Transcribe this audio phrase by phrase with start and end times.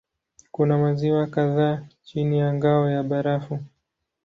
[0.51, 3.59] Kuna maziwa kadhaa chini ya ngao ya barafu.